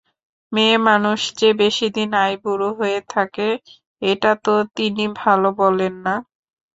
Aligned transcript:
মেয়েমানুষ 0.51 1.19
যে 1.39 1.49
বেশিদিন 1.61 2.09
আইবুড়ো 2.23 2.69
হয়ে 2.79 2.99
থাকে 3.13 3.47
এটা 4.01 4.31
তো 4.45 4.53
তিনি 4.77 5.03
ভালো 5.21 5.49
বলেন 5.61 5.93
না। 6.05 6.15